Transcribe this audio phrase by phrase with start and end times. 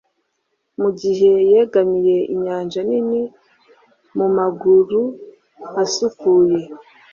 [0.81, 3.21] mugihe yegamiye inyanja nini
[4.15, 5.01] mumaguru
[5.83, 6.59] asukuye